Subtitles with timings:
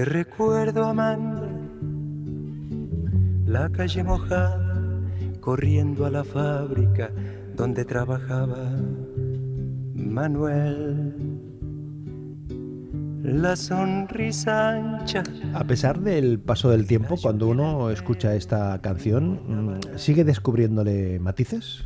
[0.00, 1.46] Te recuerdo, Amanda,
[3.44, 4.58] la calle mojada,
[5.40, 7.10] corriendo a la fábrica
[7.54, 8.80] donde trabajaba
[9.92, 11.14] Manuel.
[13.22, 15.22] La sonrisa ancha.
[15.52, 21.84] A pesar del paso del tiempo, cuando uno escucha esta canción, mm, ¿sigue descubriéndole matices?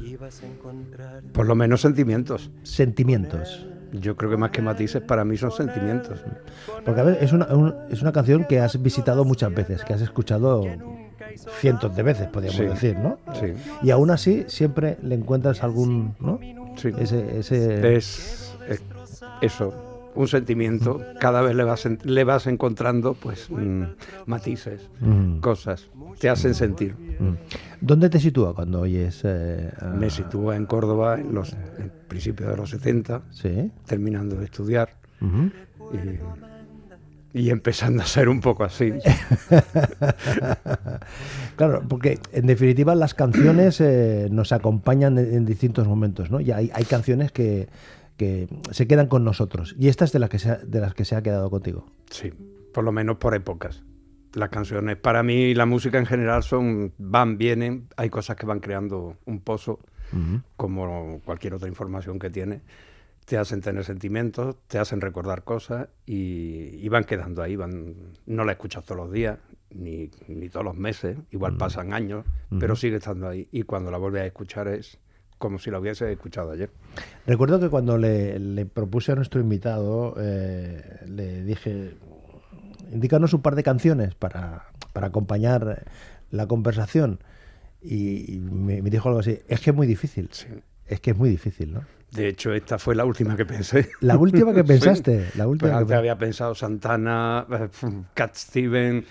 [1.33, 2.53] Por lo menos sentimientos.
[2.63, 3.67] Sentimientos.
[4.01, 6.19] Yo creo que más que matices para mí son sentimientos.
[6.85, 9.93] Porque a ver, es una, un- es una canción que has visitado muchas veces, que
[9.95, 10.65] has escuchado
[11.61, 12.65] cientos de veces, podríamos Sí.
[12.65, 13.19] decir, ¿no?
[13.41, 13.53] Sí.
[13.83, 16.39] Y aún así siempre le encuentras algún, ¿no?
[16.77, 16.91] Sí.
[16.99, 17.97] Ese, ese...
[17.97, 18.83] Es, es
[19.41, 19.73] eso,
[20.15, 21.01] un sentimiento.
[21.21, 23.83] Cada vez le vas, en- le vas encontrando pues mm,
[24.27, 25.39] matices, Mm.
[25.41, 25.89] cosas.
[26.19, 26.95] Te hacen sentir.
[27.19, 27.35] Mm.
[27.81, 29.21] ¿Dónde te sitúa cuando oyes?
[29.25, 33.71] eh, a- Me sitúa en Córdoba en los en principios de los 70, Sí.
[33.87, 34.91] terminando de estudiar
[35.21, 35.51] Ujú.
[37.33, 38.93] y, y empezando a ser un poco así.
[41.57, 46.41] Claro, porque en definitiva las canciones eh, nos acompañan en, en distintos momentos, ¿no?
[46.41, 47.69] Y hay, hay canciones que,
[48.17, 49.75] que se quedan con nosotros.
[49.79, 51.87] Y esta es de, la que se ha- de las que se ha quedado contigo.
[52.11, 52.33] Sí,
[52.73, 53.83] por lo menos por épocas.
[54.35, 58.47] Las canciones, para mí, y la música en general son, van, vienen, hay cosas que
[58.47, 59.79] van creando un pozo,
[60.57, 62.63] como cualquier otra información que tiene,
[63.25, 67.95] te hacen tener sentimientos, te hacen recordar cosas y, y van quedando ahí, van,
[68.27, 69.39] no la escuchas todos los días,
[69.71, 72.25] ni, ni todos los meses, igual pasan años,
[72.61, 74.99] pero sigue estando ahí y cuando la vuelves a escuchar es
[75.45, 76.71] como si la hubiese escuchado ayer.
[77.27, 81.91] Recuerdo que cuando le, le propuse a nuestro invitado, eh, le dije,
[82.91, 85.85] indícanos un par de canciones para, para acompañar
[86.31, 87.19] la conversación.
[87.83, 90.31] Y, y me, me dijo algo así, es que es muy difícil.
[90.87, 91.83] Es que es muy difícil, ¿no?
[92.11, 93.91] De hecho, esta fue la última que pensé.
[94.01, 94.67] La última que Sí.
[94.69, 97.69] pensaste, la última Pues que antes había pensado Santana, eh,
[98.15, 99.05] Cat Steven,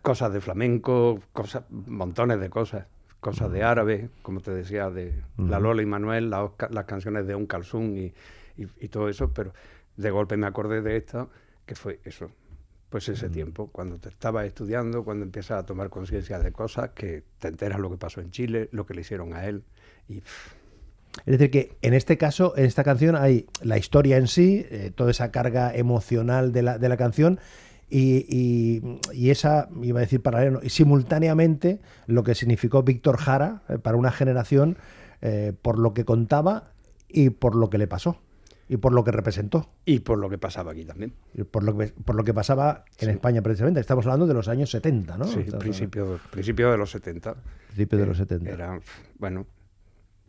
[0.00, 2.86] cosas de flamenco, cosas, montones de cosas,
[3.20, 7.26] cosas de árabe, como te decía, de La Lola y Manuel, la Oscar- las canciones
[7.26, 8.14] de Un Calzún y,
[8.62, 9.52] y- y todo eso, pero
[9.96, 11.26] de golpe me acordé de esta,
[11.64, 12.30] que fue eso,
[12.90, 17.24] pues ese tiempo, cuando te estabas estudiando, cuando empiezas a tomar conciencia de cosas, que
[17.38, 19.64] te enteras lo que pasó en Chile, lo que le hicieron a él,
[20.08, 20.52] y pff,
[21.24, 24.92] Es decir, que en este caso, en esta canción, hay la historia en sí, eh,
[24.94, 27.40] toda esa carga emocional de la, de la canción
[27.88, 33.62] y, y- y esa, iba a decir paralelo, y simultáneamente lo que significó Víctor Jara
[33.68, 34.76] eh, para una generación
[35.22, 36.72] eh, por lo que contaba
[37.08, 38.20] y por lo que le pasó
[38.68, 39.70] y por lo que representó.
[39.84, 41.12] y por lo que pasaba aquí también.
[41.34, 43.78] y Por lo, que, por lo que pasaba en España precisamente.
[43.78, 45.24] Estamos hablando de los años 70, ¿no?
[45.24, 47.30] Sí, Estamos principio, principio de los 70.
[47.30, 47.36] hablando-
[47.68, 48.50] principio de los 70.
[48.50, 48.80] Era,
[49.20, 49.46] bueno,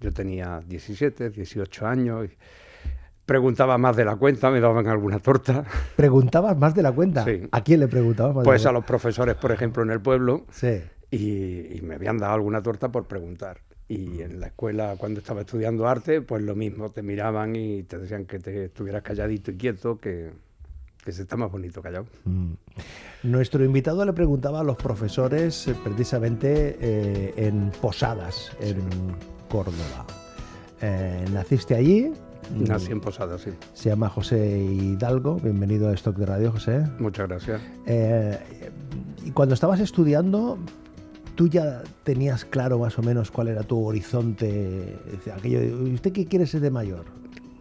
[0.01, 2.37] yo tenía 17, 18 años y
[3.27, 5.63] preguntaba más de la cuenta, me daban alguna torta.
[5.95, 7.25] ¿Preguntabas más de la cuenta?
[7.25, 7.43] Sí.
[7.51, 10.01] ¿A quién le preguntabas más de Pues la a los profesores, por ejemplo, en el
[10.01, 10.81] pueblo, Sí.
[11.11, 13.59] y, y me habían dado alguna torta por preguntar.
[13.89, 17.97] Y en la escuela, cuando estaba estudiando arte, pues lo mismo, te miraban y te
[17.97, 20.31] decían que te estuvieras calladito y quieto, que,
[21.03, 22.05] que se está más bonito callado.
[22.25, 22.53] Mm.
[23.23, 28.77] Nuestro invitado le preguntaba a los profesores eh, precisamente eh, en Posadas, en
[29.49, 30.05] Córdoba.
[30.81, 32.11] Eh, ¿Naciste allí?
[32.55, 33.51] Nací en Posada, sí.
[33.73, 35.35] Se llama José Hidalgo.
[35.35, 36.83] Bienvenido a Stock de Radio, José.
[36.99, 37.61] Muchas gracias.
[37.85, 38.37] Eh,
[39.25, 40.57] y cuando estabas estudiando,
[41.35, 44.97] ¿tú ya tenías claro más o menos cuál era tu horizonte?
[45.35, 47.05] Aquello de, ¿Usted qué quiere ser de mayor?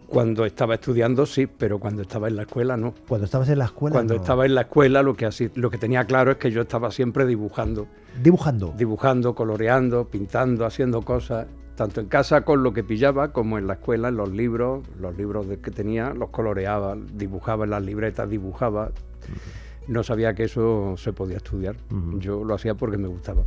[0.07, 2.93] Cuando estaba estudiando, sí, pero cuando estaba en la escuela, no.
[3.09, 3.93] Cuando estabas en la escuela.
[3.93, 4.21] Cuando no.
[4.21, 6.91] estaba en la escuela, lo que, así, lo que tenía claro es que yo estaba
[6.91, 7.87] siempre dibujando.
[8.23, 8.73] Dibujando.
[8.77, 11.47] Dibujando, coloreando, pintando, haciendo cosas.
[11.77, 15.15] Tanto en casa con lo que pillaba como en la escuela, en los libros, los
[15.17, 18.91] libros de que tenía, los coloreaba, dibujaba en las libretas, dibujaba.
[19.87, 21.75] No sabía que eso se podía estudiar.
[22.19, 23.43] Yo lo hacía porque me gustaba.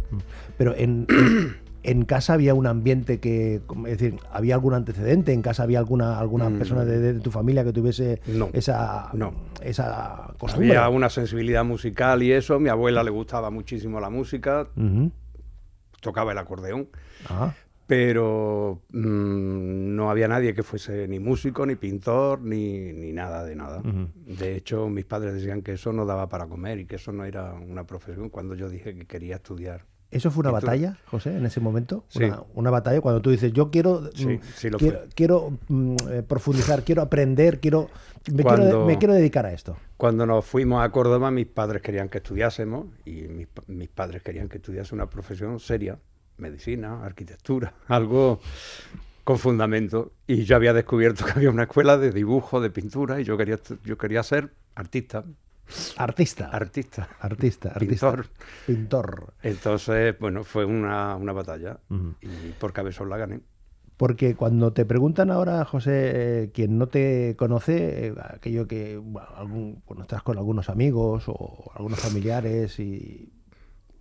[0.56, 3.56] Pero en, en, en casa había un ambiente que,
[3.86, 6.56] es decir, había algún antecedente, en casa había alguna alguna Mm.
[6.58, 9.34] persona de, de tu familia que tuviese No, esa no.
[9.62, 10.76] esa costumbre.
[10.78, 12.58] Había una sensibilidad musical y eso.
[12.58, 14.66] Mi abuela le gustaba muchísimo la música,
[16.00, 16.88] tocaba el acordeón.
[17.28, 17.52] Ah,
[17.90, 23.56] pero mm, no había nadie que fuese ni músico, ni pintor, ni, ni nada de
[23.56, 23.82] nada.
[24.26, 27.24] De hecho, mis padres decían que eso no daba para comer y que eso no
[27.24, 29.86] era una profesión cuando yo dije que quería estudiar.
[30.12, 32.04] ¿Eso fue una batalla, José, en ese momento?
[32.06, 32.22] Sí.
[32.22, 35.96] Una, una batalla cuando tú dices, yo quiero, Sí, mm, sí lo quiero, quiero, mm,
[36.12, 37.88] eh, profundizar, quiero aprender, quiero
[38.32, 39.76] me, Cuando- quiero me quiero dedicar a esto.
[39.96, 44.48] Cuando nos fuimos a Córdoba, mis padres querían que estudiásemos y mis, mis padres querían
[44.48, 45.98] que estudiase una profesión seria,
[46.40, 48.40] medicina, arquitectura, algo
[49.24, 50.12] con fundamento.
[50.26, 53.58] Y yo había descubierto que había una escuela de dibujo, de pintura, y yo quería,
[53.84, 55.24] yo quería ser artista,
[55.98, 56.48] Artista.
[56.50, 57.08] artista.
[57.20, 57.74] artista.
[57.78, 58.26] Pintor.
[58.66, 59.34] Pintor.
[59.42, 61.78] Entonces, bueno, fue una, una batalla
[62.20, 63.40] y por cabezón la gané.
[63.96, 65.92] Porque cuando te preguntan ahora, José,
[66.44, 71.24] eh, quien no te conoce, eh, aquello que bueno, algún, cuando estás con algunos amigos
[71.28, 73.30] o algunos familiares y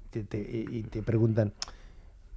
[0.09, 0.39] te, te-
[0.71, 1.53] y te preguntan,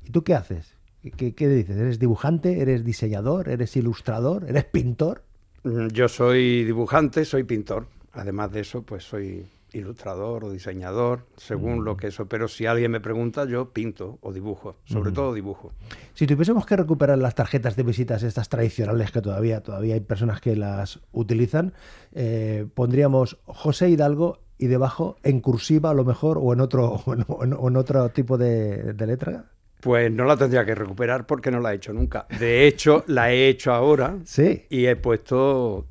[0.05, 0.77] ¿y tú qué haces?
[1.17, 1.77] ¿Qué, qué dices?
[1.77, 2.61] ¿Eres dibujante?
[2.61, 3.49] ¿Eres diseñador?
[3.49, 4.45] ¿Eres ilustrador?
[4.49, 5.25] ¿Eres pintor?
[5.65, 7.87] Mm, Yo soy dibujante, soy pintor.
[8.13, 12.27] Además de eso, pues soy ilustrador o diseñador, según lo que eso.
[12.27, 15.73] Pero si alguien me pregunta, yo pinto o dibujo, sobre todo dibujo.
[16.15, 20.43] Si tuviésemos que recuperar las tarjetas de visitas, estas tradicionales que todavía, todavía hay personas
[20.43, 21.73] que las utilizan,
[22.13, 27.25] eh, pondríamos José Hidalgo y debajo en cursiva a lo mejor o en otro, en,
[27.29, 29.47] o en- o en otro tipo de, de letra.
[29.83, 32.27] Pues no la tendría que recuperar porque no la he hecho nunca.
[32.39, 34.65] De hecho, la he hecho ahora Sí.
[34.71, 35.87] y he puesto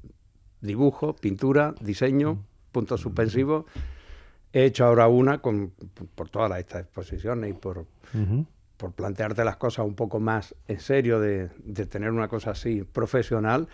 [0.61, 2.41] dibujo, pintura, diseño,
[2.71, 3.65] puntos suspensivos.
[4.53, 5.73] He hecho ahora una con,
[6.15, 7.85] por todas estas exposiciones y por,
[8.77, 12.83] por plantearte las cosas un poco más en serio, de, de tener una cosa así
[12.83, 13.67] profesional,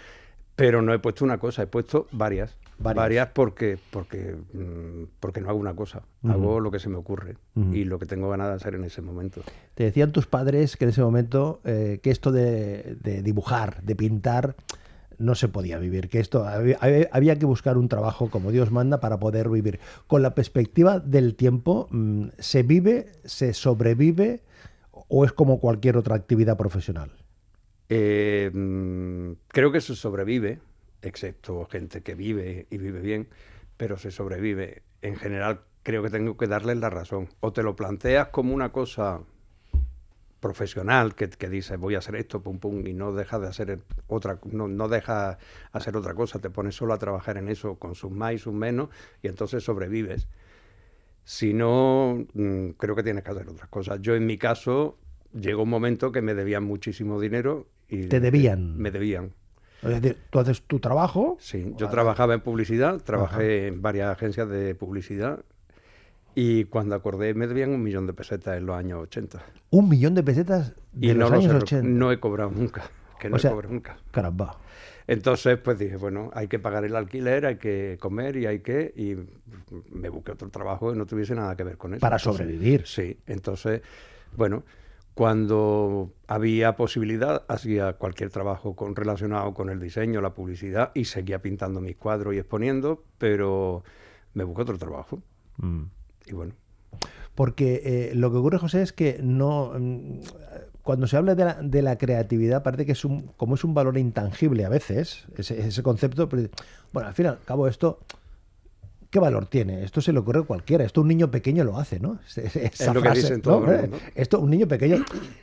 [0.56, 2.58] pero no he puesto una cosa, he puesto varias.
[2.80, 3.04] Varias.
[3.04, 7.36] Varias, porque, porque, mm, porque no hago una cosa, hago lo que se me ocurre
[7.74, 9.42] y lo que tengo ganas de hacer en ese momento.
[9.74, 13.96] Te decían tus padres que en ese momento eh, que esto de, de dibujar, de
[13.96, 14.56] pintar,
[15.18, 18.70] no se podía vivir, que esto había, había- había que buscar un trabajo como Dios
[18.72, 19.80] manda para poder vivir.
[20.06, 24.44] Con la perspectiva del tiempo, mm, ¿se vive, se sobrevive
[24.92, 27.10] o es como cualquier otra actividad profesional?
[27.90, 30.60] Eh, mm, creo que se sobrevive,
[31.02, 33.28] excepto gente que vive y vive bien,
[33.78, 34.84] pero se sobrevive.
[35.02, 37.30] En general, creo que tengo que darles la razón.
[37.40, 39.22] O te lo planteas como una cosa
[40.40, 43.80] profesional que, que dices voy a hacer esto, pum pum, y no dejas de hacer
[44.08, 45.38] otra, no, no dejas
[45.72, 48.54] hacer otra cosa, te pones solo a trabajar en eso con sus más y sus
[48.54, 48.90] menos,
[49.22, 50.28] y entonces sobrevives.
[51.24, 54.00] Si no, mm, creo que tienes que hacer otras cosas.
[54.02, 54.98] Yo en mi caso
[55.34, 58.78] llegó un momento que me debían muchísimo dinero y ¿Te debían?
[58.78, 59.34] Me debían.
[59.84, 61.38] Es decir, tú haces tu trabajo.
[61.40, 65.40] Sí, yo trabajaba en publicidad, trabajé en varias agencias de publicidad
[66.36, 69.40] y cuando acordé me debían un millón de pesetas en los años 80.
[69.72, 71.88] Un millón de pesetas de Y los no, los años he- 80.
[71.88, 72.84] no he cobrado nunca,
[73.20, 73.98] que no O sea, he cobrado nunca.
[74.12, 74.58] Caramba.
[75.08, 78.94] Entonces, pues dije, bueno, hay que pagar el alquiler, hay que comer y hay que...
[78.96, 79.16] Y
[79.92, 82.02] me busqué otro trabajo que no tuviese nada que ver con eso.
[82.02, 82.86] Para Entonces, sobrevivir.
[82.86, 83.82] Sí, entonces,
[84.36, 84.64] bueno,
[85.18, 91.42] cuando había posibilidad, hacía cualquier trabajo con, relacionado con el diseño, la publicidad, y seguía
[91.42, 93.84] pintando mis cuadros y exponiendo, pero
[94.36, 95.24] me busqué otro trabajo.
[95.58, 95.86] Mm.
[96.28, 96.54] Y bueno,
[97.34, 99.72] Porque eh, lo que ocurre, José, es que no.
[99.76, 100.20] mm,
[100.84, 103.74] Cuando se habla de la, de la creatividad, parece que es un, como es un
[103.74, 106.30] valor intangible a veces, ese, ese concepto.
[106.30, 106.48] pero,
[106.94, 107.98] bueno, al fin y al cabo, esto.
[109.10, 109.84] ¿Qué valor tiene?
[109.84, 110.84] Esto se le ocurre a cualquiera.
[110.84, 112.20] Esto un niño pequeño lo hace, ¿no?
[112.36, 113.72] Es, lo que frase, dicen todo ¿no?
[113.72, 113.98] el mundo.
[114.16, 114.98] Esto un niño pequeño.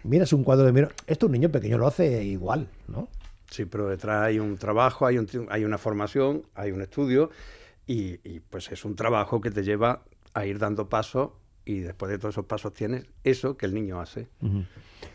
[0.05, 0.89] Miras un cuadro de miro.
[1.07, 3.09] Esto un niño pequeño lo hace igual, ¿no?
[3.51, 7.31] sí, pero detrás hay un trabajo, hay, un, hay una formación, hay un estudio,
[7.87, 10.03] y, y, pues es un trabajo que te lleva
[10.33, 11.31] a ir dando pasos,
[11.65, 14.29] y después de todos esos pasos tienes eso que el niño hace.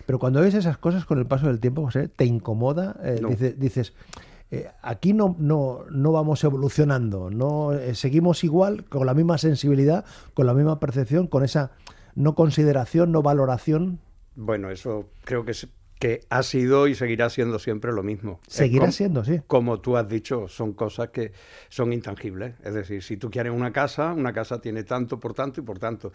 [0.05, 2.95] Pero cuando ves esas cosas con el paso del tiempo, José, ¿te incomoda?
[3.03, 3.29] Eh, No.
[3.29, 3.93] dices,
[4.51, 10.05] eh, aquí no, no, no vamos evolucionando, no eh, seguimos igual, con la misma sensibilidad,
[10.33, 11.71] con la misma percepción, con esa
[12.15, 13.99] no consideración, no valoración.
[14.35, 15.67] Bueno, eso creo que, es-
[15.99, 18.39] que ha sido y seguirá siendo siempre lo mismo.
[18.47, 19.41] Seguirá com- siendo, sí.
[19.47, 21.33] Como tú has dicho, son cosas que
[21.67, 22.55] son intangibles.
[22.63, 25.77] Es decir, si tú quieres una casa, una casa tiene tanto por tanto y por
[25.79, 26.11] tanto.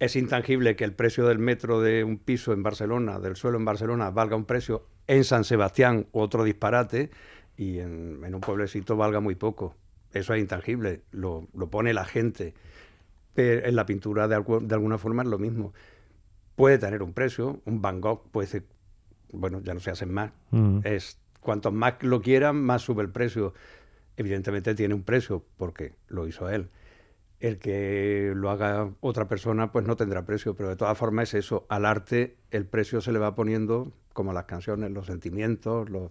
[0.00, 3.64] es intangible que el precio del metro de un piso en Barcelona, del suelo en
[3.64, 7.10] Barcelona, valga un precio en San Sebastián otro disparate
[7.58, 9.74] y en, un pueblecito valga muy poco.
[10.14, 12.54] Eso es intangible, lo, pone la gente.
[13.34, 15.74] Pero en la pintura de, alguna forma es lo mismo.
[16.54, 18.64] Puede tener un precio, un Van Gogh puede ser,
[19.32, 20.30] bueno, ya no se hacen más.
[20.52, 20.80] Mm.
[20.84, 23.54] Es cuanto más lo quieran, más sube el precio.
[24.16, 26.70] Evidentemente tiene un precio porque lo hizo él
[27.40, 31.44] el que lo haga otra persona pues no tendrá precio, pero de todas formas es
[31.44, 36.10] eso, al arte el precio se le va poniendo como las canciones, los sentimientos, los,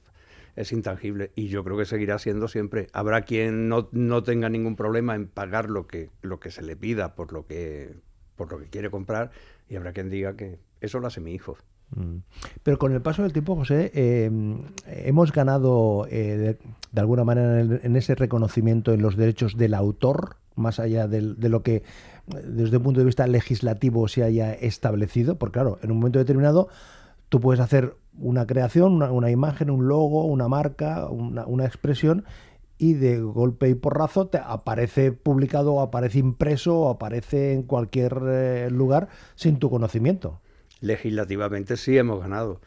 [0.58, 2.88] es intangible y yo creo que seguirá siendo siempre.
[2.92, 6.76] Habrá quien no, no tenga ningún problema en pagar lo que, lo que se le
[6.76, 7.96] pida por lo que,
[8.36, 9.32] por lo que quiere comprar
[9.70, 11.58] y habrá quien diga que eso lo hace mi hijo.
[11.96, 12.18] Mm.
[12.64, 14.32] Pero con el paso del tiempo, José, eh,
[14.88, 16.58] hemos ganado eh,
[16.92, 21.62] de, alguna manera en, ese reconocimiento en los derechos del autor, más allá de, lo
[21.62, 21.84] que
[22.26, 26.68] desde un punto de vista legislativo se haya establecido, porque claro, en un momento determinado
[27.30, 32.26] tú puedes hacer una creación, una, imagen, un logo, una marca, una, expresión,
[32.78, 38.70] y de golpe y porrazo te aparece publicado, aparece impreso, o aparece en cualquier eh,
[38.70, 40.40] lugar sin tu conocimiento
[40.82, 42.62] legislativamente sí hemos ganado.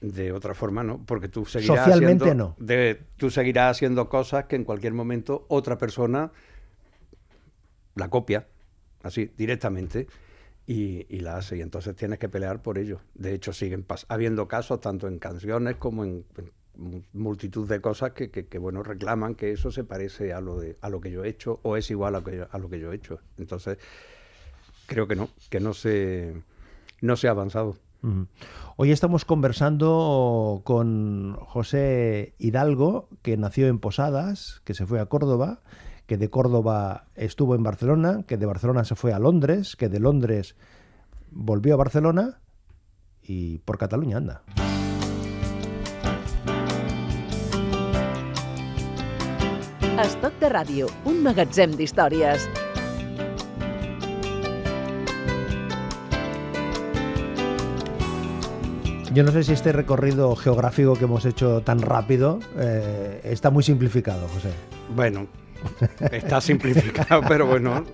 [0.00, 2.64] De otra forma, no, porque tú seguirás Socialmente haciendo, no.
[2.66, 6.32] De, tú seguirás haciendo cosas que en cualquier momento otra persona
[7.94, 8.48] la copia,
[9.04, 10.08] así, directamente,
[10.66, 11.58] y, la hace.
[11.58, 13.00] Y entonces tienes que pelear por ello.
[13.14, 16.24] De hecho, siguen habiendo casos tanto en canciones como en,
[17.12, 20.88] multitud de cosas que, que, bueno, reclaman que eso se parece a lo, de, a
[20.88, 23.20] lo que yo he hecho o es igual a, a lo que yo he hecho.
[23.36, 23.78] Entonces,
[24.86, 26.34] creo que no, que no se
[27.02, 27.76] no se ha avanzado.
[28.76, 35.60] Hoy estamos conversando con José Hidalgo, que nació en Posadas, que se fue a Córdoba,
[36.06, 40.00] que de Córdoba estuvo en Barcelona, que de Barcelona se fue a Londres, que de
[40.00, 40.56] Londres
[41.30, 42.40] volvió a Barcelona
[43.22, 44.42] y por Cataluña anda.
[50.02, 52.48] Estoc de ràdio, un magatzem d'històries.
[59.12, 63.62] Yo no sé si este recorrido geográfico que hemos hecho tan rápido eh, está muy
[63.62, 64.50] simplificado, José.
[64.96, 65.26] Bueno,
[66.10, 67.84] está simplificado, pero bueno.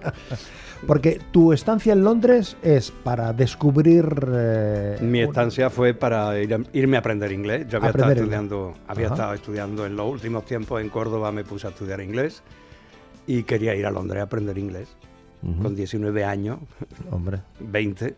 [0.87, 4.06] Porque tu estancia en Londres es para descubrir...
[4.32, 7.66] Eh, Mi estancia fue para irme a aprender inglés.
[7.68, 11.66] Yo había, estado estudiando, había estado estudiando en los últimos tiempos en Córdoba, me puse
[11.66, 12.42] a estudiar inglés
[13.26, 14.88] y quería ir a Londres a aprender inglés
[15.40, 16.59] con 19 años,
[17.11, 17.40] Hombre.
[17.61, 18.14] 20,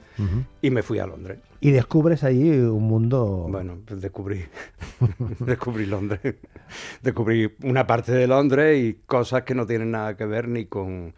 [0.63, 1.39] y me fui a Londres.
[1.61, 3.47] Y descubres allí un mundo...
[3.51, 4.45] Bueno, pues descubrí,
[5.41, 6.21] descubrí Londres.
[7.03, 11.15] descubrí una parte de Londres y cosas que no tienen nada que ver ni con...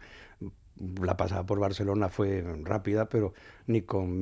[1.01, 3.33] La pasada por Barcelona fue rápida, pero
[3.67, 4.19] ni con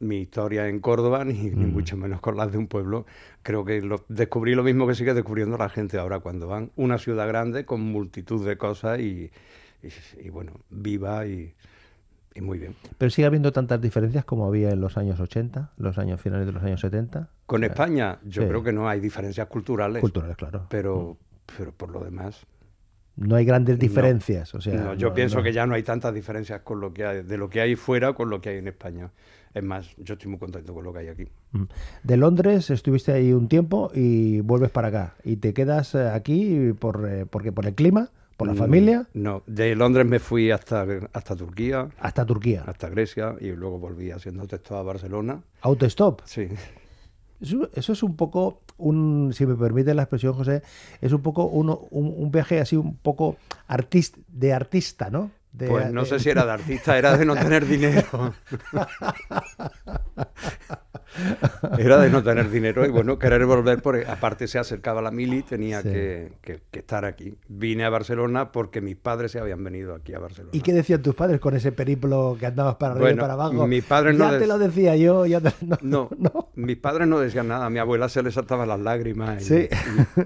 [0.00, 3.06] mi, historia en Córdoba, ni, mucho menos con las de un pueblo.
[3.42, 6.72] Creo que lo, descubrí lo mismo que sigue descubriendo la gente ahora cuando van.
[6.74, 9.30] Una ciudad grande con multitud de cosas y,
[10.18, 11.54] y, bueno, viva y,
[12.40, 12.74] muy bien.
[12.98, 16.52] Pero sigue habiendo tantas diferencias como había en los años 80, los años finales de
[16.52, 17.28] los años 70.
[17.46, 20.00] Con España, yo creo que no hay diferencias culturales.
[20.00, 20.66] Culturales, claro.
[20.70, 21.52] Pero, mm.
[21.58, 22.46] pero por lo demás.
[23.16, 24.54] No hay grandes diferencias.
[24.54, 27.36] o sea, yo pienso que ya no hay tantas diferencias con lo que hay, de
[27.36, 29.10] lo que hay fuera con lo que hay en España.
[29.52, 31.28] Es más, yo estoy muy contento con lo que hay aquí.
[31.52, 31.64] Mm.
[32.02, 35.14] De Londres estuviste ahí un tiempo y vuelves para acá.
[35.24, 38.10] ¿Y te quedas eh, aquí por, eh, porque por el clima?
[38.42, 39.06] ¿Por la familia?
[39.14, 41.88] No, de Londres me fui hasta, hasta Turquía.
[42.00, 42.64] ¿Hasta Turquía?
[42.66, 45.42] Hasta Grecia y luego volví haciendo autostop a Barcelona.
[45.60, 46.22] ¿Autostop?
[46.24, 46.48] Sí.
[47.40, 50.62] Eso, es un poco, un, si me permite la expresión, José,
[51.00, 55.30] es un poco un, un, viaje así un poco artist, de artista, ¿no?
[55.56, 58.34] pues no sé si era de artista, era de no tener dinero.
[61.78, 65.42] Era de no tener dinero y bueno, querer volver, porque aparte se acercaba la mili,
[65.42, 66.32] tenía que,
[66.72, 67.34] estar aquí.
[67.48, 70.50] Vine a Barcelona porque mis padres se habían venido aquí a Barcelona.
[70.52, 73.66] ¿Y qué decían tus padres con ese periplo que andabas para arriba y para abajo?
[73.66, 75.26] Mis padres no ya te lo decía yo.
[75.26, 75.40] Ya
[75.82, 77.66] no, no, mis padres no decían nada.
[77.66, 79.68] A mi abuela se le saltaban las lágrimas, y,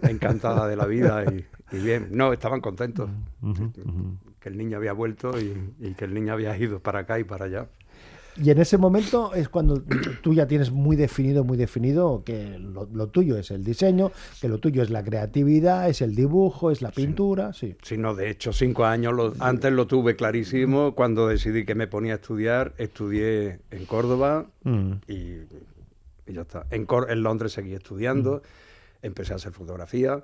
[0.02, 2.08] encantada de la vida y, bien.
[2.10, 3.10] No, estaban contentos.
[4.40, 7.46] Que el niño había vuelto y que el niño había ido para acá y para
[7.46, 7.66] allá.
[8.42, 9.82] Y en ese momento es cuando
[10.22, 14.58] tú ya tienes muy definido, muy definido que lo, tuyo es el diseño, que lo
[14.58, 17.76] tuyo es la creatividad, es el dibujo, es la pintura, sí.
[17.82, 22.14] Sí, no, de hecho, cinco años, antes lo tuve clarísimo, cuando decidí que me ponía
[22.14, 24.92] a estudiar, estudié en Córdoba mm.
[25.08, 25.36] y,
[26.26, 26.66] ya está.
[26.70, 28.42] En, en Londres seguí estudiando,
[29.02, 29.06] mm.
[29.06, 30.22] empecé a hacer fotografía,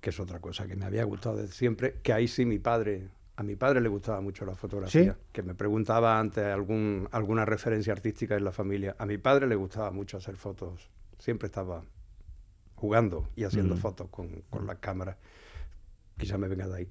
[0.00, 3.08] que es otra cosa que me había gustado desde siempre, que ahí sí mi padre
[3.36, 5.20] A mi padre le gustaba mucho la fotografía, ¿Sí?
[5.30, 8.96] que me preguntaba antes algún, alguna referencia artística en la familia.
[8.98, 10.90] A mi padre le gustaba mucho hacer fotos.
[11.18, 11.84] Siempre estaba
[12.74, 15.16] jugando y haciendo fotos con, con las cámaras.
[16.16, 16.88] Quizá me venga de ahí.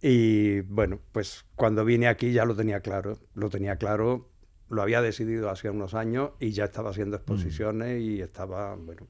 [0.00, 3.18] Y bueno, pues cuando vine aquí ya lo tenía claro.
[3.34, 4.30] Lo tenía claro,
[4.68, 9.06] lo había decidido hace unos años y ya estaba haciendo exposiciones y estaba, bueno,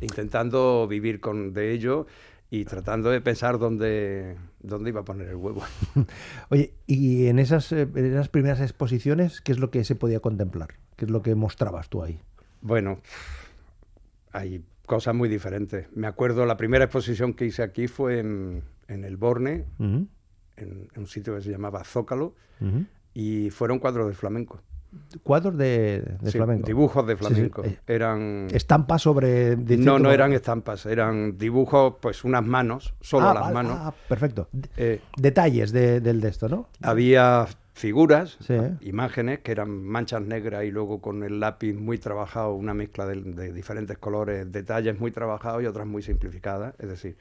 [0.00, 2.06] intentando vivir con, de ello
[2.50, 5.62] y tratando de pensar dónde, dónde iba a poner el huevo.
[6.48, 10.20] Oye, y en esas, eh, en esas primeras exposiciones, ¿qué es lo que se podía
[10.20, 10.74] contemplar?
[10.96, 12.20] ¿Qué es lo que mostrabas tú ahí?
[12.62, 13.00] Bueno,
[14.32, 15.86] hay cosas muy diferentes.
[15.94, 20.08] Me acuerdo, la primera exposición que hice aquí fue en, en el Borne, en,
[20.56, 22.34] en un sitio que se llamaba Zócalo,
[23.14, 24.62] y fueron cuadros de flamenco.
[25.22, 26.66] Cuadros de, de Sí, flamenco.
[26.66, 27.26] Dibujos de Sí, sí.
[27.26, 27.64] flamenco.
[27.64, 28.46] Eh, Eran...
[28.52, 29.56] Estampas sobre...
[29.56, 33.78] No, no eran estampas, eran dibujos, pues unas manos, solo Ah, las vale, manos.
[33.80, 34.48] ah, perfecto.
[34.76, 36.68] Eh, Detalles de- del de esto, ¿no?
[36.82, 38.38] había figuras,
[38.80, 43.20] imágenes que eran manchas negras y luego con el lápiz muy trabajado, una mezcla de,
[43.22, 47.16] de diferentes colores, detalles muy trabajados y otras muy simplificadas, es decir,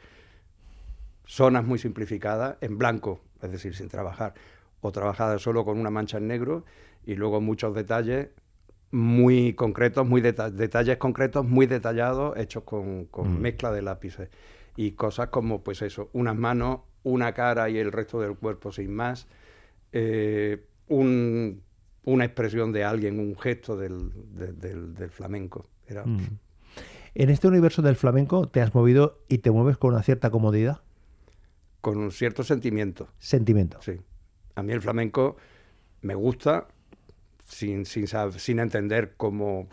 [1.25, 4.33] zonas muy simplificadas en blanco, es decir, sin trabajar,
[4.81, 6.63] o trabajadas solo con una mancha en negro
[7.07, 8.27] y luego muchos detalles
[8.91, 14.29] muy concretos, muy deta- detalles concretos, muy detallados, hechos con, con mezcla de lápices.
[14.75, 18.93] Y cosas como, pues eso, unas manos, una cara y el resto del cuerpo sin
[18.93, 19.25] más,
[19.93, 21.63] eh, un-
[22.03, 25.65] una expresión de alguien, un gesto del, de- del- del flamenco.
[25.87, 26.37] Era, Mm.
[27.15, 30.81] En este universo del flamenco te has movido y te mueves con una cierta comodidad,
[31.81, 33.07] con un cierto sentimiento.
[33.17, 33.81] sentimiento.
[33.81, 33.93] Sí.
[34.55, 35.37] A mí el flamenco
[36.01, 36.67] me gusta
[37.47, 38.05] sin, sin,
[38.37, 39.67] sin entender cómo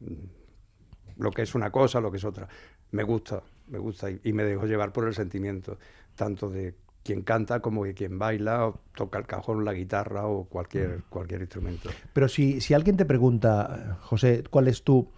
[0.00, 2.48] mm, lo que es una cosa, lo que es otra.
[2.92, 5.78] Me gusta, me gusta y, y me dejo llevar por el sentimiento,
[6.14, 10.44] tanto de quien canta como de quien baila, o toca el cajón, la guitarra o
[10.44, 11.90] cualquier, cualquier instrumento.
[12.12, 15.08] Pero si, si alguien te pregunta, José, ¿cuál es tu,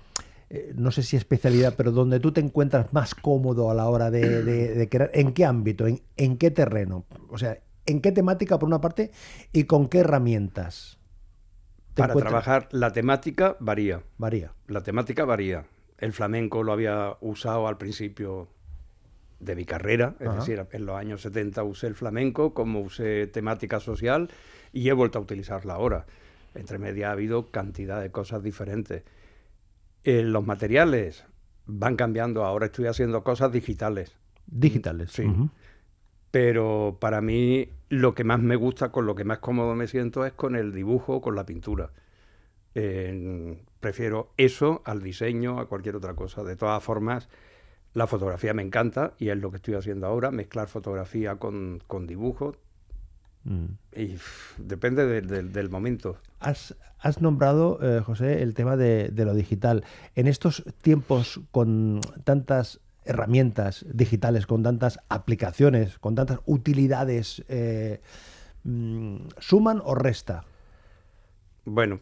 [0.50, 4.10] eh, no sé si especialidad, pero donde tú te encuentras más cómodo a la hora
[4.10, 5.86] de, de- de crear, ¿en qué ámbito?
[5.86, 7.06] ¿En, en qué terreno?
[7.30, 9.10] O sea, ¿en qué temática por una parte
[9.52, 10.97] y con qué herramientas?
[11.98, 12.44] Para encuentras?
[12.44, 14.02] trabajar la temática varía.
[14.18, 14.52] Varía.
[14.66, 15.66] La temática varía.
[15.98, 18.48] El flamenco lo había usado al principio
[19.40, 20.38] de mi carrera, es Ajá.
[20.38, 24.30] decir, en los años 70 usé el flamenco como usé temática social
[24.72, 26.06] y he vuelto a utilizarla ahora.
[26.54, 29.02] Entre media ha habido cantidad de cosas diferentes.
[30.04, 31.24] Eh, los materiales
[31.66, 35.12] van cambiando, ahora estoy haciendo cosas digitales, Digitales.
[35.12, 35.24] Sí.
[36.30, 40.24] Pero para mí lo que más me gusta, con lo que más cómodo me siento
[40.26, 41.90] es con el dibujo, con la pintura.
[42.74, 46.44] Eh, prefiero eso al diseño, a cualquier otra cosa.
[46.44, 47.28] De todas formas,
[47.94, 52.06] la fotografía me encanta y es lo que estoy haciendo ahora, mezclar fotografía con, con
[52.06, 52.56] dibujo
[53.44, 53.66] Mm.
[53.96, 54.16] y
[54.58, 56.18] depende de- de- del momento.
[56.40, 59.84] Has, has nombrado, eh, José, el tema de, de lo digital.
[60.16, 68.00] En estos tiempos con tantas herramientas digitales, con tantas aplicaciones, con tantas utilidades, eh,
[68.64, 70.44] mm, ¿suman o resta?
[71.64, 72.00] Bueno,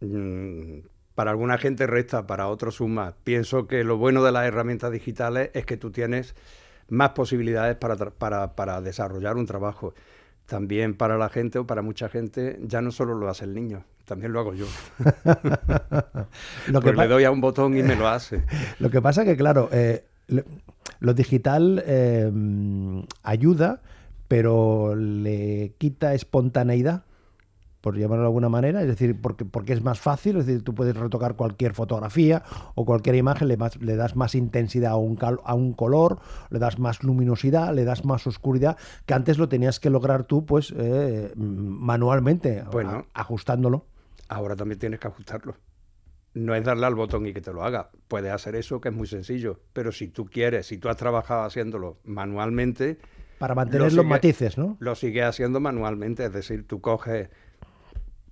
[0.00, 0.78] mm,
[1.14, 3.14] para alguna gente resta, para otros suma.
[3.24, 6.34] Pienso que lo bueno de las herramientas digitales es que tú tienes
[6.88, 9.94] más posibilidades para, para, para desarrollar un trabajo.
[10.44, 13.84] También para la gente o para mucha gente ya no solo lo hace el niño,
[14.04, 14.66] también lo hago yo.
[16.68, 18.44] Lo que, Pues le doy a un botón y me lo hace.
[18.78, 23.80] lo que pasa que, claro, eh, lo, digital eh, mm, ayuda,
[24.28, 27.04] pero le quita espontaneidad.
[27.80, 30.74] por llamarlo de alguna manera, es decir, porque, porque es más fácil, es decir, tú
[30.74, 32.42] puedes retocar cualquier fotografía
[32.74, 36.18] o cualquier imagen, le, más- le das más intensidad a un, cal- a un color,
[36.50, 40.44] le das más luminosidad, le das más oscuridad, que antes lo tenías que lograr tú,
[40.44, 42.90] pues, eh, manualmente, Bueno.
[43.14, 43.84] a- ajustándolo.
[44.28, 45.54] Ahora también tienes que ajustarlo.
[46.36, 47.88] No es darle al botón y que te lo haga.
[48.08, 49.58] Puedes hacer eso, que es muy sencillo.
[49.72, 52.98] Pero si tú quieres, si tú has trabajado haciéndolo manualmente,
[53.38, 54.76] Para mantener Lo los matices, ¿no?
[54.78, 56.26] lo sigues haciendo manualmente.
[56.26, 57.30] Es decir, tú coges,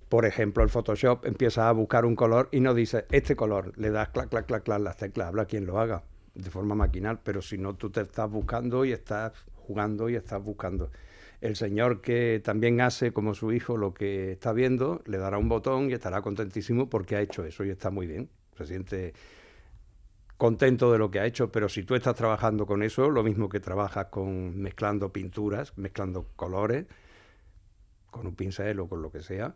[0.07, 3.73] por ejemplo, el Photoshop, empiezas a buscar un color y no dices este color.
[3.75, 5.29] Le das clac, clac, clac, clac las teclas.
[5.29, 6.03] Habla quien lo haga
[6.35, 7.21] de forma maquinal.
[7.23, 10.91] Pero si no, tú te estás buscando y estás jugando y estás buscando.
[11.45, 15.47] El señor que también hace como su hijo lo que está viendo, le dará un
[15.47, 18.31] botón y estará contentísimo porque ha hecho eso y está muy bien.
[18.57, 19.13] Se siente
[20.37, 23.47] contento de lo que ha hecho, pero si tú estás trabajando con eso, lo mismo
[23.47, 26.87] que trabajas con mezclando pinturas, mezclando colores,
[28.09, 29.53] con un pincel o con lo que sea,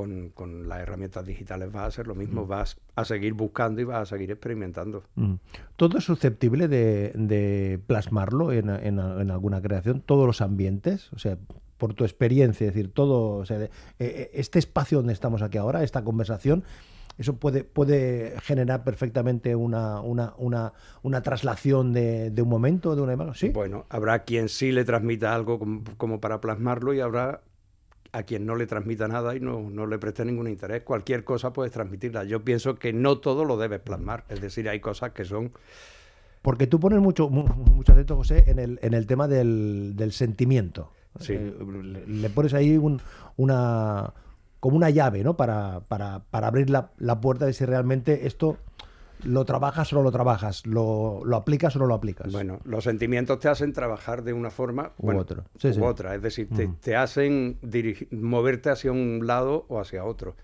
[0.00, 3.84] con, con las herramientas digitales vas a hacer lo mismo, vas a seguir buscando y
[3.84, 5.02] vas a seguir experimentando.
[5.16, 5.34] Mm.
[5.76, 10.00] ¿Todo es susceptible de, de plasmarlo en, en- en alguna creación?
[10.00, 11.12] ¿Todos los ambientes?
[11.12, 11.36] O sea,
[11.76, 13.58] por tu experiencia, es decir, todo, o sea,
[13.98, 16.64] eh, este espacio donde estamos aquí ahora, esta conversación,
[17.18, 23.02] eso puede, puede generar perfectamente una, una, una, una traslación de, de, un momento, de
[23.02, 23.34] una imagen.
[23.34, 23.48] ¿Sí?
[23.50, 27.42] Bueno, habrá quien sí le transmita algo como, como, para plasmarlo y habrá
[28.12, 30.82] a quien no le transmita nada y no, no le preste ningún interés.
[30.82, 32.24] Cualquier cosa puedes transmitirla.
[32.24, 34.24] Yo pienso que no todo lo debes plasmar.
[34.28, 35.52] Es decir, hay cosas que son...
[36.42, 40.90] Porque tú pones mucho, mucho acento, José, en el, en el tema del, del sentimiento.
[41.18, 41.34] Sí.
[41.34, 43.00] Eh, le, le, pones ahí un,
[43.36, 44.14] una
[44.60, 45.36] como una llave, ¿no?
[45.36, 48.58] Para, para, para abrir la, la, puerta de si realmente esto
[49.24, 52.30] lo trabajas o no lo trabajas, lo, lo, aplicas o no lo aplicas.
[52.32, 55.44] Bueno, los sentimientos te hacen trabajar de una forma u, bueno, otra.
[55.58, 55.80] Sí, u sí.
[55.80, 56.14] otra.
[56.14, 57.58] Es decir, te, te hacen
[58.10, 60.36] moverte hacia un lado o hacia otro.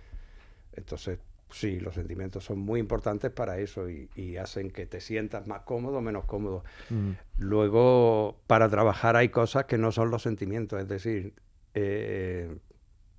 [0.73, 1.19] Entonces,
[1.51, 5.63] sí, los sentimientos son muy importantes para eso y, y hacen que te sientas más
[5.63, 6.65] cómodo o menos cómodo.
[6.91, 7.13] Mm.
[7.39, 11.35] Luego, para trabajar hay cosas que no son los sentimientos, es decir,
[11.75, 12.57] eh,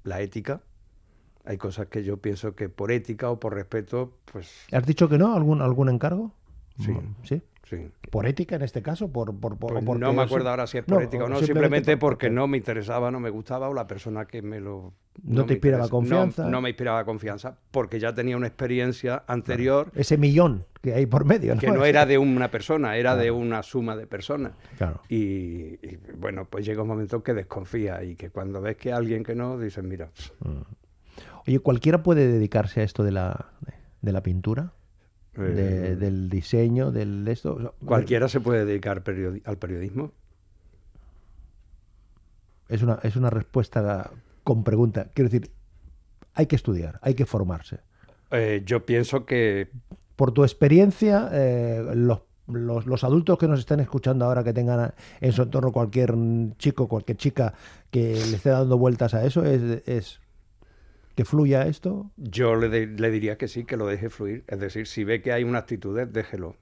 [0.04, 0.62] la ética.
[1.48, 4.66] Hay cosas que yo pienso que por ética o por respeto, pues...
[4.72, 5.34] ¿Has dicho que no?
[5.34, 6.34] ¿Algún, algún encargo?
[6.80, 6.94] Sí.
[7.24, 7.42] ¿Sí?
[7.64, 7.90] Sí.
[8.12, 9.12] ¿Por ética en este caso?
[9.12, 11.38] ¿Por, por, por, Pues no me acuerdo ahora si es por No, ética o no,
[11.38, 14.60] simplemente simplemente por- porque no me interesaba, no me gustaba o la persona que me
[14.60, 14.94] lo...
[15.24, 16.44] No te inspiraba confianza.
[16.44, 21.06] No, no me inspiraba confianza porque ya tenía una experiencia anterior Ese millón que hay
[21.08, 21.60] por medio, ¿no?
[21.62, 24.54] que no era de una persona, era de una suma de personas.
[24.78, 25.02] Claro.
[25.10, 25.16] Y,
[25.86, 29.36] y, bueno, pues llega un momento que desconfía y que cuando ves que alguien que
[29.36, 30.10] no, dices, mira,
[31.48, 33.52] Oye, ¿cualquiera puede dedicarse a esto de la,
[34.02, 34.74] de la pintura?
[35.36, 37.56] eh, De- del diseño, del de esto.
[37.56, 40.12] O sea, cualquiera se puede dedicar periodi- al periodismo.
[42.70, 44.12] Es una, es una respuesta
[44.44, 45.10] con pregunta.
[45.14, 45.52] Quiero decir,
[46.34, 47.80] hay que estudiar, hay que formarse.
[48.32, 49.70] Eh, yo pienso que
[50.18, 54.94] Por tu experiencia, eh, los, los, los adultos que nos están escuchando ahora, que tengan
[55.22, 56.14] en su entorno cualquier
[56.58, 57.54] chico, cualquier chica
[57.92, 60.20] que le esté dando vueltas a eso, es, es
[61.18, 62.12] que fluya esto.
[62.16, 64.44] Yo le, de- le diría que sí, que lo deje fluir.
[64.48, 66.56] Es decir, si ve que hay una actitud, déjelo.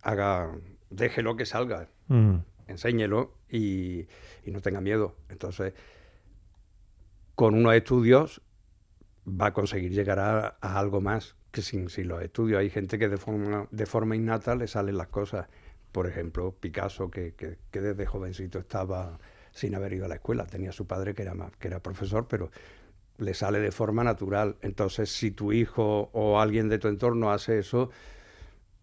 [0.00, 0.56] Haga,
[0.90, 1.88] déjelo que salga.
[2.06, 2.36] Mm.
[2.68, 4.06] Enséñelo y,
[4.44, 5.16] y no tenga miedo.
[5.28, 5.74] Entonces,
[7.34, 8.42] con unos estudios
[9.28, 12.60] va a conseguir llegar a, a algo más que sin, sin los estudios.
[12.60, 15.48] Hay gente que de forma, de forma innata le salen las cosas.
[15.90, 19.18] Por ejemplo, Picasso, que, que, que desde jovencito estaba
[19.50, 20.46] sin haber ido a la escuela.
[20.46, 22.50] Tenía a su padre que era, que era profesor, pero
[23.18, 24.56] le sale de forma natural.
[24.62, 27.90] Entonces, si tu hijo o alguien de tu entorno hace eso,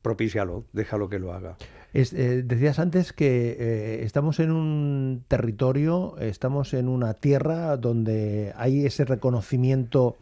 [0.02, 1.56] propícialo, déjalo que lo haga.
[1.94, 8.52] Es, eh, decías antes que eh, estamos en un territorio, estamos en una tierra donde
[8.56, 10.18] hay ese reconocimiento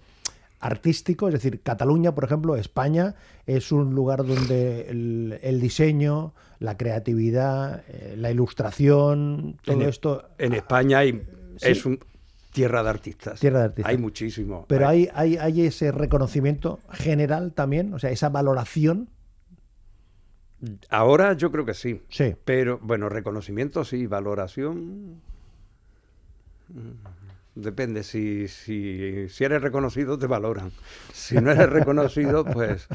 [0.60, 3.16] artístico, es decir, Cataluña, por ejemplo, España,
[3.48, 10.30] es un lugar donde el, el diseño, la creatividad, eh, la ilustración, todo En- esto...
[10.38, 11.14] En España hay,
[11.58, 11.70] sí.
[11.72, 12.00] es un,
[12.52, 13.40] tierra de artistas.
[13.40, 13.90] Tierra de artistas.
[13.92, 14.66] Hay muchísimo.
[14.68, 19.10] Pero hay, hay, hay ese reconocimiento general también, o sea, esa valoración.
[20.90, 22.02] Ahora yo creo que sí.
[22.10, 22.36] Sí.
[22.46, 25.22] Pero, bueno, reconocimiento sí, valoración.
[26.70, 26.92] mm,
[27.56, 30.72] Depende, si, si, si eres reconocido te valoran.
[31.12, 32.88] Si no eres reconocido, pues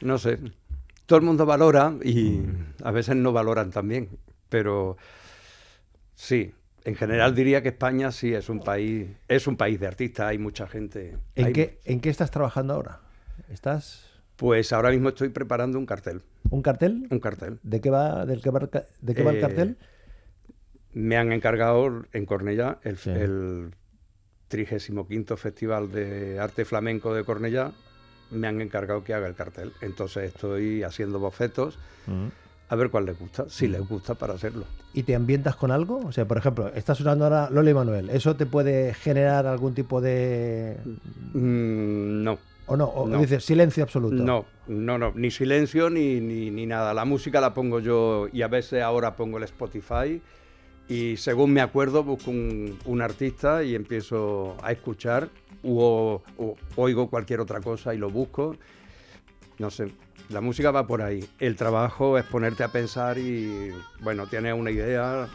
[0.00, 0.38] no sé.
[1.06, 2.40] Todo el mundo valora y
[2.82, 4.08] a veces no valoran también.
[4.48, 4.96] Pero
[6.14, 10.26] sí, en general diría que España sí es un país, es un país de artistas,
[10.26, 11.16] hay mucha gente.
[11.34, 13.00] ¿En Hay- qué, ¿En qué estás trabajando ahora?
[13.50, 16.22] ¿Estás Pues ahora mismo estoy preparando un cartel.
[16.50, 17.06] un cartel?
[17.10, 17.58] Un cartel.
[17.62, 18.60] ¿De qué va, del va,
[19.00, 19.76] de qué va el Eh, cartel?
[20.92, 23.10] Me han encargado en Cornellá el, Sí.
[23.10, 23.74] el
[24.48, 27.72] 35 Festival de Arte Flamenco de Cornellá.
[28.30, 29.72] Me han encargado que haga el cartel.
[29.80, 31.78] Entonces estoy haciendo bocetos
[32.72, 34.64] a ver cuál les gusta, si les gusta para hacerlo.
[34.94, 35.98] ¿Y te ambientas con algo?
[36.06, 38.08] O sea, por ejemplo, estás usando ahora Lola Manuel.
[38.08, 40.78] ¿Eso te puede generar algún tipo de...
[41.34, 42.84] Mm, no, ¿O no?
[42.86, 43.18] ¿O No.
[43.20, 44.22] dices silencio absoluto?
[44.22, 46.94] no, no, no, ni silencio ni, ni, ni nada.
[46.94, 50.22] La música la pongo yo y a veces ahora pongo el Spotify
[50.88, 55.28] y según me acuerdo busco un, un artista y empiezo a escuchar
[55.62, 58.56] o, o oigo cualquier otra cosa y lo busco.
[59.58, 59.92] No sé,
[60.32, 61.24] la música va por ahí.
[61.38, 65.28] El trabajo es ponerte a pensar y, bueno, tienes una idea,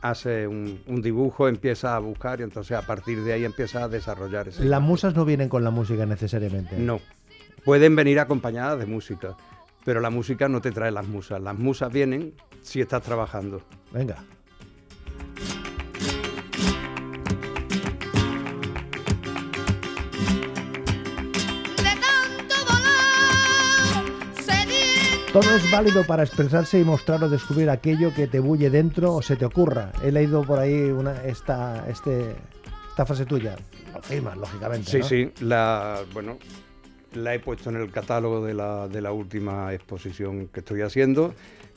[0.00, 3.88] hace un, un dibujo, empieza a buscar y entonces a partir de ahí empieza a
[3.88, 4.64] desarrollar ese.
[4.64, 6.76] Las musas no vienen con la música necesariamente.
[6.76, 7.00] No.
[7.64, 9.36] Pueden venir acompañadas de música,
[9.84, 11.40] pero la música no te trae las musas.
[11.40, 13.62] Las musas vienen si estás trabajando.
[13.92, 14.16] Venga.
[25.34, 29.20] Todo es válido para expresarse y mostrar o descubrir aquello que te bulle dentro o
[29.20, 29.90] se te ocurra.
[30.02, 32.36] He leído por ahí una, esta, este,
[32.90, 33.56] esta frase tuya.
[33.92, 34.88] Lo firmas, lógicamente.
[34.90, 35.04] Sí, ¿no?
[35.04, 35.32] sí.
[35.44, 36.38] La, bueno,
[37.14, 41.34] la he puesto en el catálogo de la, de la última exposición que estoy haciendo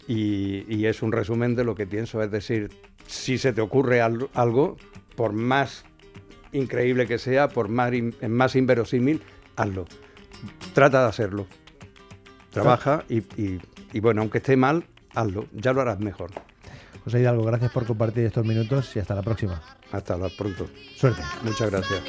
[0.08, 2.22] y, y es un resumen de lo que pienso.
[2.22, 2.70] Es decir,
[3.08, 4.78] si se te ocurre al- algo,
[5.16, 5.84] por más
[6.52, 9.20] increíble que sea, por más, in- más inverosímil,
[9.56, 9.86] hazlo.
[10.76, 11.48] Trata de hacerlo.
[12.52, 13.62] Trabaja y, y-
[13.94, 15.46] y bueno, aunque esté mal, hazlo.
[15.54, 16.32] Ya lo harás mejor.
[17.04, 19.62] José Hidalgo, gracias por compartir estos minutos y hasta la próxima.
[19.92, 20.68] Hasta la pronto.
[20.96, 21.22] Suerte.
[21.44, 22.02] Muchas gracias.